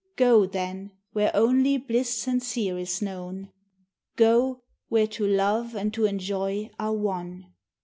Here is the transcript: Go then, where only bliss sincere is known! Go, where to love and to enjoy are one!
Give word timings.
Go 0.15 0.47
then, 0.47 0.93
where 1.13 1.29
only 1.35 1.77
bliss 1.77 2.09
sincere 2.17 2.75
is 2.79 3.03
known! 3.03 3.51
Go, 4.15 4.63
where 4.89 5.05
to 5.05 5.27
love 5.27 5.75
and 5.75 5.93
to 5.93 6.05
enjoy 6.05 6.71
are 6.79 6.93
one! 6.95 7.45